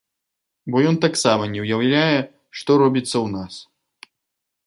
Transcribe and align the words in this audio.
Бо 0.75 0.79
ён 0.91 0.95
таксама 1.05 1.43
не 1.51 1.61
ўяўляе, 1.65 2.17
што 2.59 2.71
робіцца 2.85 3.11
ў 3.25 3.27
нас. 3.37 3.53